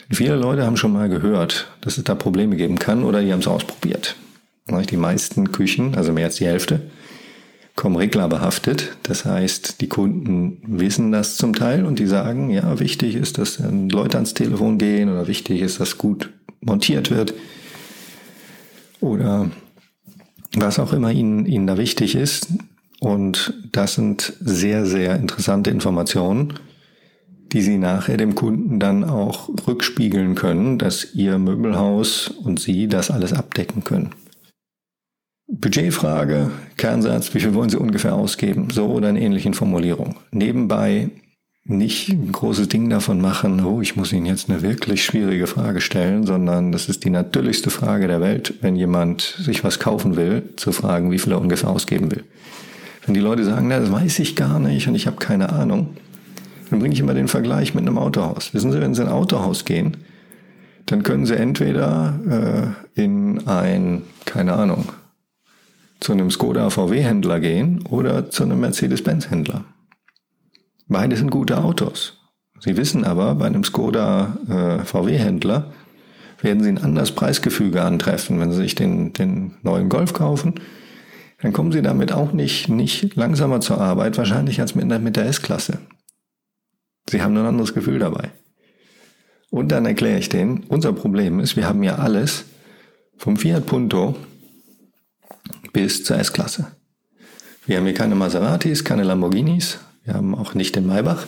Denn 0.00 0.16
viele 0.16 0.36
Leute 0.36 0.66
haben 0.66 0.76
schon 0.76 0.92
mal 0.92 1.08
gehört, 1.08 1.68
dass 1.80 1.96
es 1.96 2.04
da 2.04 2.14
Probleme 2.14 2.56
geben 2.56 2.78
kann 2.78 3.04
oder 3.04 3.22
die 3.22 3.32
haben 3.32 3.40
es 3.40 3.48
ausprobiert. 3.48 4.16
Die 4.68 4.96
meisten 4.96 5.52
Küchen, 5.52 5.94
also 5.94 6.12
mehr 6.12 6.26
als 6.26 6.36
die 6.36 6.46
Hälfte, 6.46 6.90
kommen 7.76 7.96
reglerbehaftet. 7.96 8.96
Das 9.02 9.24
heißt, 9.24 9.80
die 9.80 9.88
Kunden 9.88 10.58
wissen 10.66 11.12
das 11.12 11.36
zum 11.36 11.54
Teil 11.54 11.84
und 11.84 11.98
die 11.98 12.06
sagen, 12.06 12.50
ja, 12.50 12.78
wichtig 12.78 13.16
ist, 13.16 13.38
dass 13.38 13.58
Leute 13.58 14.16
ans 14.16 14.34
Telefon 14.34 14.78
gehen 14.78 15.08
oder 15.08 15.26
wichtig 15.26 15.60
ist, 15.60 15.80
dass 15.80 15.98
gut 15.98 16.30
montiert 16.60 17.10
wird 17.10 17.34
oder 19.00 19.50
was 20.54 20.78
auch 20.78 20.92
immer 20.92 21.10
ihnen, 21.10 21.46
ihnen 21.46 21.66
da 21.66 21.76
wichtig 21.76 22.14
ist. 22.14 22.48
Und 23.00 23.54
das 23.72 23.94
sind 23.94 24.32
sehr, 24.40 24.86
sehr 24.86 25.16
interessante 25.16 25.70
Informationen, 25.70 26.54
die 27.52 27.60
Sie 27.60 27.76
nachher 27.76 28.16
dem 28.16 28.34
Kunden 28.34 28.80
dann 28.80 29.04
auch 29.04 29.50
rückspiegeln 29.66 30.34
können, 30.34 30.78
dass 30.78 31.14
Ihr 31.14 31.38
Möbelhaus 31.38 32.28
und 32.28 32.60
Sie 32.60 32.88
das 32.88 33.10
alles 33.10 33.32
abdecken 33.32 33.84
können. 33.84 34.10
Budgetfrage, 35.46 36.50
Kernsatz, 36.76 37.34
wie 37.34 37.40
viel 37.40 37.54
wollen 37.54 37.70
Sie 37.70 37.76
ungefähr 37.78 38.14
ausgeben? 38.14 38.70
So 38.70 38.86
oder 38.86 39.10
in 39.10 39.16
ähnlichen 39.16 39.54
Formulierungen. 39.54 40.16
Nebenbei 40.30 41.10
nicht 41.66 42.10
ein 42.10 42.30
großes 42.30 42.68
Ding 42.68 42.90
davon 42.90 43.20
machen, 43.20 43.64
oh, 43.64 43.80
ich 43.80 43.96
muss 43.96 44.12
Ihnen 44.12 44.26
jetzt 44.26 44.50
eine 44.50 44.62
wirklich 44.62 45.02
schwierige 45.04 45.46
Frage 45.46 45.80
stellen, 45.80 46.26
sondern 46.26 46.72
das 46.72 46.88
ist 46.88 47.04
die 47.04 47.10
natürlichste 47.10 47.70
Frage 47.70 48.06
der 48.06 48.20
Welt, 48.20 48.54
wenn 48.60 48.76
jemand 48.76 49.22
sich 49.22 49.64
was 49.64 49.78
kaufen 49.78 50.16
will, 50.16 50.42
zu 50.56 50.72
fragen, 50.72 51.10
wie 51.10 51.18
viel 51.18 51.32
er 51.32 51.40
ungefähr 51.40 51.70
ausgeben 51.70 52.10
will. 52.10 52.24
Wenn 53.06 53.14
die 53.14 53.20
Leute 53.20 53.44
sagen, 53.44 53.68
na, 53.68 53.80
das 53.80 53.90
weiß 53.90 54.18
ich 54.18 54.36
gar 54.36 54.58
nicht 54.58 54.88
und 54.88 54.94
ich 54.94 55.06
habe 55.06 55.16
keine 55.16 55.50
Ahnung, 55.50 55.96
dann 56.68 56.80
bringe 56.80 56.94
ich 56.94 57.00
immer 57.00 57.14
den 57.14 57.28
Vergleich 57.28 57.74
mit 57.74 57.86
einem 57.86 57.98
Autohaus. 57.98 58.52
Wissen 58.52 58.72
Sie, 58.72 58.80
wenn 58.80 58.94
Sie 58.94 59.02
in 59.02 59.08
ein 59.08 59.14
Autohaus 59.14 59.64
gehen, 59.64 59.98
dann 60.86 61.02
können 61.02 61.24
Sie 61.24 61.34
entweder 61.34 62.74
äh, 62.96 63.02
in 63.02 63.46
ein, 63.46 64.02
keine 64.26 64.54
Ahnung, 64.54 64.86
zu 66.04 66.12
einem 66.12 66.30
Skoda 66.30 66.70
VW-Händler 66.70 67.40
gehen 67.40 67.84
oder 67.86 68.30
zu 68.30 68.44
einem 68.44 68.60
Mercedes-Benz-Händler. 68.60 69.64
Beide 70.86 71.16
sind 71.16 71.30
gute 71.30 71.58
Autos. 71.58 72.20
Sie 72.60 72.76
wissen 72.76 73.04
aber, 73.04 73.34
bei 73.34 73.46
einem 73.46 73.64
Skoda 73.64 74.36
äh, 74.48 74.84
VW-Händler 74.84 75.72
werden 76.40 76.62
Sie 76.62 76.68
ein 76.68 76.78
anderes 76.78 77.12
Preisgefüge 77.12 77.82
antreffen, 77.82 78.38
wenn 78.38 78.52
Sie 78.52 78.58
sich 78.58 78.74
den, 78.74 79.12
den 79.12 79.56
neuen 79.62 79.88
Golf 79.88 80.12
kaufen 80.12 80.54
dann 81.44 81.52
kommen 81.52 81.72
Sie 81.72 81.82
damit 81.82 82.10
auch 82.10 82.32
nicht, 82.32 82.70
nicht 82.70 83.16
langsamer 83.16 83.60
zur 83.60 83.78
Arbeit, 83.78 84.16
wahrscheinlich 84.16 84.62
als 84.62 84.74
mit, 84.74 84.86
mit 85.02 85.16
der 85.16 85.26
S-Klasse. 85.26 85.78
Sie 87.10 87.20
haben 87.20 87.36
ein 87.36 87.44
anderes 87.44 87.74
Gefühl 87.74 87.98
dabei. 87.98 88.30
Und 89.50 89.70
dann 89.70 89.84
erkläre 89.84 90.18
ich 90.18 90.30
denen, 90.30 90.64
unser 90.68 90.94
Problem 90.94 91.40
ist, 91.40 91.54
wir 91.54 91.68
haben 91.68 91.82
ja 91.82 91.96
alles 91.96 92.46
vom 93.18 93.36
Fiat 93.36 93.66
Punto 93.66 94.16
bis 95.74 96.04
zur 96.04 96.16
S-Klasse. 96.18 96.68
Wir 97.66 97.76
haben 97.76 97.84
hier 97.84 97.94
keine 97.94 98.14
Maseratis, 98.14 98.84
keine 98.84 99.02
Lamborghinis, 99.02 99.78
wir 100.04 100.14
haben 100.14 100.34
auch 100.34 100.54
nicht 100.54 100.76
den 100.76 100.86
Maybach, 100.86 101.26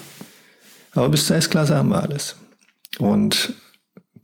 aber 0.93 1.11
bis 1.11 1.27
zur 1.27 1.37
S-Klasse 1.37 1.77
haben 1.77 1.91
wir 1.91 2.03
alles. 2.03 2.37
Und 2.99 3.53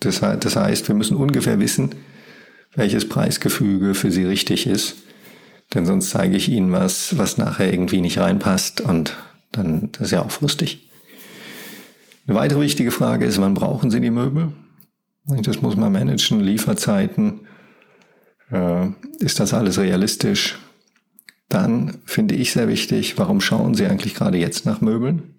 das, 0.00 0.20
das 0.20 0.56
heißt, 0.56 0.88
wir 0.88 0.94
müssen 0.94 1.16
ungefähr 1.16 1.60
wissen, 1.60 1.94
welches 2.74 3.08
Preisgefüge 3.08 3.94
für 3.94 4.10
Sie 4.10 4.24
richtig 4.24 4.66
ist, 4.66 4.96
denn 5.74 5.84
sonst 5.84 6.10
zeige 6.10 6.36
ich 6.36 6.48
Ihnen 6.48 6.72
was, 6.72 7.18
was 7.18 7.36
nachher 7.36 7.72
irgendwie 7.72 8.00
nicht 8.00 8.18
reinpasst 8.18 8.80
und 8.80 9.16
dann 9.50 9.90
das 9.92 10.06
ist 10.06 10.10
ja 10.12 10.22
auch 10.22 10.30
frustig. 10.30 10.90
Eine 12.26 12.36
weitere 12.36 12.60
wichtige 12.60 12.92
Frage 12.92 13.26
ist, 13.26 13.40
wann 13.40 13.54
brauchen 13.54 13.90
Sie 13.90 14.00
die 14.00 14.10
Möbel? 14.10 14.52
Das 15.26 15.60
muss 15.60 15.76
man 15.76 15.92
managen, 15.92 16.40
Lieferzeiten. 16.40 17.46
Äh, 18.52 18.88
ist 19.18 19.40
das 19.40 19.54
alles 19.54 19.78
realistisch? 19.78 20.58
Dann 21.48 21.98
finde 22.04 22.34
ich 22.34 22.52
sehr 22.52 22.68
wichtig, 22.68 23.18
warum 23.18 23.40
schauen 23.40 23.74
Sie 23.74 23.86
eigentlich 23.86 24.14
gerade 24.14 24.38
jetzt 24.38 24.64
nach 24.64 24.80
Möbeln? 24.80 25.34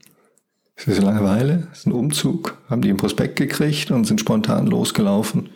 Ist 0.76 0.88
das 0.88 1.02
Langeweile? 1.02 1.68
Ist 1.72 1.88
ein 1.88 1.92
Umzug? 1.92 2.58
Haben 2.70 2.82
die 2.82 2.90
einen 2.90 2.98
Prospekt 2.98 3.36
gekriegt 3.36 3.92
und 3.92 4.06
sind 4.06 4.20
spontan 4.20 4.68
losgelaufen? 4.68 5.50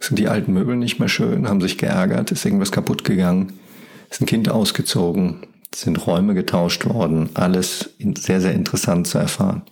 Sind 0.00 0.18
die 0.18 0.28
alten 0.28 0.52
Möbel 0.52 0.76
nicht 0.76 1.00
mehr 1.00 1.08
schön? 1.08 1.48
Haben 1.48 1.60
sich 1.60 1.78
geärgert? 1.78 2.30
Ist 2.30 2.44
irgendwas 2.44 2.72
kaputt 2.72 3.04
gegangen? 3.04 3.54
Ist 4.10 4.20
ein 4.20 4.26
Kind 4.26 4.48
ausgezogen? 4.48 5.46
Sind 5.74 6.06
Räume 6.06 6.34
getauscht 6.34 6.86
worden? 6.86 7.30
Alles 7.34 7.90
sehr, 8.18 8.40
sehr 8.40 8.54
interessant 8.54 9.08
zu 9.08 9.18
erfahren. 9.18 9.62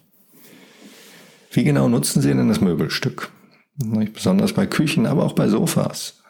Wie 1.52 1.62
genau 1.62 1.88
nutzen 1.88 2.20
Sie 2.20 2.28
denn 2.28 2.48
das 2.48 2.60
Möbelstück? 2.60 3.30
Besonders 3.76 4.52
bei 4.52 4.66
Küchen, 4.66 5.06
aber 5.06 5.24
auch 5.24 5.34
bei 5.34 5.48
Sofas. 5.48 6.20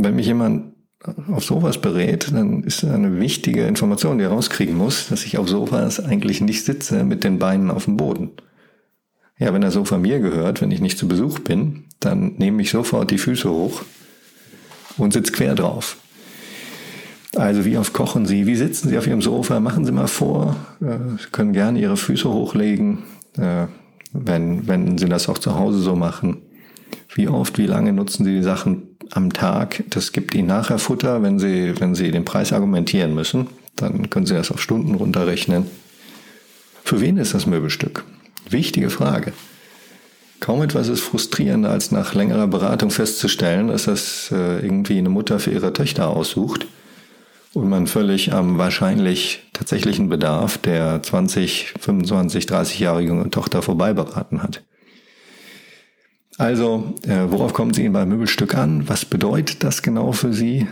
Wenn 0.00 0.14
mich 0.14 0.26
jemand 0.26 0.74
auf 1.32 1.42
Sofas 1.42 1.78
berät, 1.78 2.30
dann 2.32 2.62
ist 2.62 2.84
eine 2.84 3.18
wichtige 3.18 3.66
Information, 3.66 4.18
die 4.18 4.24
er 4.24 4.30
rauskriegen 4.30 4.76
muss, 4.76 5.08
dass 5.08 5.24
ich 5.24 5.38
auf 5.38 5.48
Sofas 5.48 5.98
eigentlich 5.98 6.40
nicht 6.40 6.64
sitze 6.64 7.02
mit 7.02 7.24
den 7.24 7.40
Beinen 7.40 7.70
auf 7.72 7.86
dem 7.86 7.96
Boden. 7.96 8.30
Ja, 9.38 9.52
wenn 9.52 9.60
der 9.60 9.72
Sofa 9.72 9.98
mir 9.98 10.20
gehört, 10.20 10.62
wenn 10.62 10.70
ich 10.70 10.80
nicht 10.80 10.98
zu 10.98 11.08
Besuch 11.08 11.40
bin, 11.40 11.84
dann 11.98 12.34
nehme 12.38 12.62
ich 12.62 12.70
sofort 12.70 13.10
die 13.10 13.18
Füße 13.18 13.50
hoch 13.50 13.82
und 14.96 15.12
sitze 15.12 15.32
quer 15.32 15.56
drauf. 15.56 15.96
Also 17.34 17.64
wie 17.64 17.76
oft 17.76 17.92
kochen 17.92 18.24
Sie? 18.24 18.46
Wie 18.46 18.56
sitzen 18.56 18.88
Sie 18.88 18.98
auf 18.98 19.06
Ihrem 19.06 19.22
Sofa? 19.22 19.58
Machen 19.58 19.84
Sie 19.84 19.92
mal 19.92 20.06
vor. 20.06 20.56
Äh, 20.80 21.18
Sie 21.18 21.30
können 21.32 21.52
gerne 21.52 21.80
Ihre 21.80 21.96
Füße 21.96 22.28
hochlegen, 22.32 23.02
äh, 23.36 23.66
wenn, 24.12 24.68
wenn 24.68 24.96
Sie 24.96 25.08
das 25.08 25.28
auch 25.28 25.38
zu 25.38 25.56
Hause 25.56 25.78
so 25.78 25.96
machen. 25.96 26.42
Wie 27.14 27.28
oft, 27.28 27.58
wie 27.58 27.66
lange 27.66 27.92
nutzen 27.92 28.24
Sie 28.24 28.34
die 28.36 28.42
Sachen 28.42 28.96
am 29.10 29.32
Tag? 29.32 29.84
Das 29.90 30.12
gibt 30.12 30.34
Ihnen 30.34 30.48
nachher 30.48 30.78
Futter, 30.78 31.22
wenn 31.22 31.38
Sie, 31.38 31.78
wenn 31.80 31.94
Sie 31.94 32.10
den 32.10 32.24
Preis 32.24 32.52
argumentieren 32.52 33.14
müssen. 33.14 33.48
Dann 33.76 34.10
können 34.10 34.26
Sie 34.26 34.34
das 34.34 34.50
auf 34.50 34.60
Stunden 34.60 34.94
runterrechnen. 34.94 35.66
Für 36.84 37.00
wen 37.00 37.16
ist 37.16 37.34
das 37.34 37.46
Möbelstück? 37.46 38.04
Wichtige 38.48 38.90
Frage. 38.90 39.32
Kaum 40.40 40.62
etwas 40.62 40.88
ist 40.88 41.00
frustrierender, 41.00 41.70
als 41.70 41.90
nach 41.90 42.14
längerer 42.14 42.46
Beratung 42.46 42.90
festzustellen, 42.90 43.68
dass 43.68 43.84
das 43.84 44.30
äh, 44.30 44.60
irgendwie 44.60 44.98
eine 44.98 45.08
Mutter 45.08 45.40
für 45.40 45.50
ihre 45.50 45.72
Töchter 45.72 46.08
aussucht 46.08 46.66
und 47.54 47.68
man 47.68 47.86
völlig 47.86 48.32
am 48.32 48.56
wahrscheinlich 48.56 49.42
tatsächlichen 49.52 50.08
Bedarf 50.08 50.58
der 50.58 51.02
20, 51.02 51.74
25, 51.80 52.44
30-jährigen 52.44 53.30
Tochter 53.30 53.62
vorbei 53.62 53.92
beraten 53.92 54.42
hat. 54.42 54.62
Also, 56.38 56.94
äh, 57.02 57.24
worauf 57.30 57.52
kommen 57.52 57.74
Sie 57.74 57.82
Ihnen 57.82 57.92
beim 57.92 58.08
Möbelstück 58.08 58.54
an? 58.54 58.88
Was 58.88 59.04
bedeutet 59.04 59.64
das 59.64 59.82
genau 59.82 60.12
für 60.12 60.32
Sie? 60.32 60.68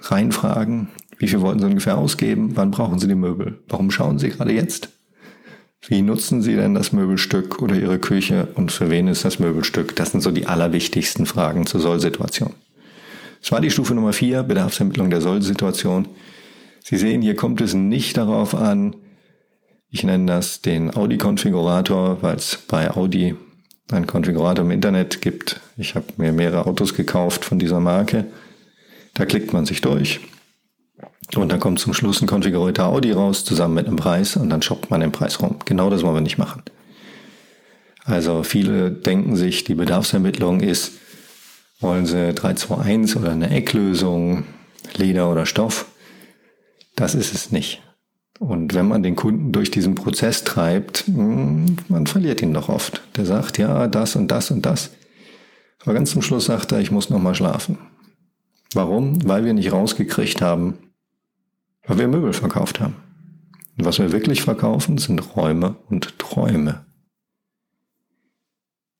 Reinfragen. 0.00 0.88
Wie 1.18 1.28
viel 1.28 1.42
wollten 1.42 1.60
Sie 1.60 1.66
ungefähr 1.66 1.98
ausgeben? 1.98 2.52
Wann 2.54 2.70
brauchen 2.70 2.98
Sie 2.98 3.06
die 3.06 3.14
Möbel? 3.14 3.58
Warum 3.68 3.90
schauen 3.90 4.18
Sie 4.18 4.30
gerade 4.30 4.52
jetzt? 4.52 4.88
Wie 5.86 6.00
nutzen 6.00 6.40
Sie 6.40 6.56
denn 6.56 6.74
das 6.74 6.92
Möbelstück 6.92 7.60
oder 7.60 7.76
Ihre 7.76 7.98
Küche 7.98 8.48
und 8.54 8.72
für 8.72 8.88
wen 8.88 9.06
ist 9.06 9.24
das 9.26 9.38
Möbelstück? 9.38 9.94
Das 9.96 10.12
sind 10.12 10.22
so 10.22 10.30
die 10.30 10.46
allerwichtigsten 10.46 11.26
Fragen 11.26 11.66
zur 11.66 11.80
Sollsituation. 11.80 12.54
Das 13.42 13.52
war 13.52 13.60
die 13.60 13.70
Stufe 13.70 13.94
Nummer 13.94 14.14
vier, 14.14 14.42
Bedarfsermittlung 14.44 15.10
der 15.10 15.20
Sollsituation. 15.20 16.08
Sie 16.82 16.96
sehen, 16.96 17.20
hier 17.20 17.36
kommt 17.36 17.60
es 17.60 17.74
nicht 17.74 18.16
darauf 18.16 18.54
an, 18.54 18.96
ich 19.90 20.04
nenne 20.04 20.26
das 20.26 20.62
den 20.62 20.94
Audi-Konfigurator, 20.94 22.22
weil 22.22 22.36
es 22.36 22.58
bei 22.66 22.90
Audi 22.90 23.36
einen 23.90 24.06
Konfigurator 24.06 24.64
im 24.64 24.70
Internet 24.70 25.22
gibt. 25.22 25.60
Ich 25.76 25.94
habe 25.94 26.06
mir 26.16 26.32
mehrere 26.32 26.66
Autos 26.66 26.94
gekauft 26.94 27.44
von 27.44 27.58
dieser 27.58 27.80
Marke. 27.80 28.26
Da 29.14 29.24
klickt 29.26 29.52
man 29.52 29.66
sich 29.66 29.80
durch 29.80 30.20
und 31.34 31.50
dann 31.50 31.60
kommt 31.60 31.80
zum 31.80 31.94
Schluss 31.94 32.20
ein 32.20 32.28
konfigurierter 32.28 32.86
Audi 32.86 33.12
raus, 33.12 33.44
zusammen 33.44 33.74
mit 33.74 33.86
einem 33.86 33.96
Preis 33.96 34.36
und 34.36 34.50
dann 34.50 34.62
shoppt 34.62 34.90
man 34.90 35.00
den 35.00 35.12
Preis 35.12 35.40
rum. 35.40 35.56
Genau 35.64 35.90
das 35.90 36.02
wollen 36.02 36.14
wir 36.14 36.20
nicht 36.20 36.38
machen. 36.38 36.62
Also 38.04 38.44
viele 38.44 38.92
denken 38.92 39.34
sich, 39.34 39.64
die 39.64 39.74
Bedarfsermittlung 39.74 40.60
ist, 40.60 40.92
wollen 41.80 42.06
sie 42.06 42.32
321 42.32 43.16
oder 43.16 43.32
eine 43.32 43.50
Ecklösung, 43.50 44.44
Leder 44.94 45.30
oder 45.30 45.44
Stoff. 45.44 45.86
Das 46.94 47.14
ist 47.14 47.34
es 47.34 47.50
nicht. 47.50 47.82
Und 48.38 48.74
wenn 48.74 48.88
man 48.88 49.02
den 49.02 49.16
Kunden 49.16 49.52
durch 49.52 49.70
diesen 49.70 49.94
Prozess 49.94 50.44
treibt, 50.44 51.06
hm, 51.06 51.76
man 51.88 52.06
verliert 52.06 52.42
ihn 52.42 52.52
doch 52.52 52.68
oft. 52.68 53.02
Der 53.16 53.24
sagt, 53.24 53.58
ja, 53.58 53.88
das 53.88 54.16
und 54.16 54.28
das 54.28 54.50
und 54.50 54.66
das. 54.66 54.90
Aber 55.82 55.94
ganz 55.94 56.10
zum 56.10 56.22
Schluss 56.22 56.46
sagt 56.46 56.72
er, 56.72 56.80
ich 56.80 56.90
muss 56.90 57.10
noch 57.10 57.20
mal 57.20 57.34
schlafen. 57.34 57.78
Warum? 58.74 59.26
Weil 59.26 59.44
wir 59.44 59.54
nicht 59.54 59.72
rausgekriegt 59.72 60.42
haben, 60.42 60.74
weil 61.86 61.98
wir 61.98 62.08
Möbel 62.08 62.32
verkauft 62.32 62.80
haben. 62.80 62.96
Und 63.78 63.84
was 63.84 63.98
wir 63.98 64.12
wirklich 64.12 64.42
verkaufen, 64.42 64.98
sind 64.98 65.36
Räume 65.36 65.76
und 65.88 66.18
Träume. 66.18 66.84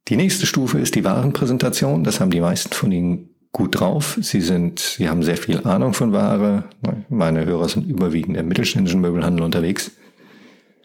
Die 0.09 0.16
nächste 0.16 0.46
Stufe 0.46 0.79
ist 0.79 0.94
die 0.94 1.05
Warenpräsentation. 1.05 2.05
Das 2.05 2.20
haben 2.20 2.31
die 2.31 2.40
meisten 2.40 2.72
von 2.72 2.92
Ihnen 2.92 3.31
gut 3.57 3.81
drauf. 3.81 4.19
Sie 4.21 4.42
sind, 4.42 4.81
Sie 4.81 5.09
haben 5.09 5.23
sehr 5.23 5.38
viel 5.38 5.66
Ahnung 5.66 5.95
von 5.95 6.12
Ware. 6.12 6.64
Meine 7.09 7.47
Hörer 7.47 7.71
sind 7.71 7.88
überwiegend 7.88 8.37
im 8.37 8.49
mittelständischen 8.49 9.01
Möbelhandel 9.01 9.42
unterwegs. 9.42 9.92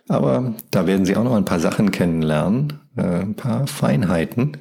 Aber 0.07 0.55
da 0.71 0.87
werden 0.87 1.05
Sie 1.05 1.17
auch 1.17 1.25
noch 1.25 1.35
ein 1.35 1.43
paar 1.43 1.59
Sachen 1.59 1.91
kennenlernen, 1.91 2.79
äh, 2.95 3.01
ein 3.01 3.35
paar 3.35 3.67
Feinheiten, 3.67 4.55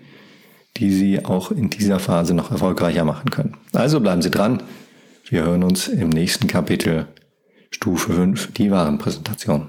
die 0.77 0.90
Sie 0.90 1.25
auch 1.25 1.53
in 1.53 1.70
dieser 1.70 2.01
Phase 2.01 2.35
noch 2.35 2.51
erfolgreicher 2.51 3.05
machen 3.05 3.31
können. 3.31 3.57
Also 3.73 4.01
bleiben 4.01 4.23
Sie 4.23 4.31
dran. 4.33 4.61
Wir 5.29 5.44
hören 5.44 5.62
uns 5.62 5.87
im 5.87 6.09
nächsten 6.09 6.49
Kapitel 6.49 7.07
Stufe 7.70 8.12
5, 8.12 8.53
die 8.55 8.73
Warenpräsentation. 8.73 9.68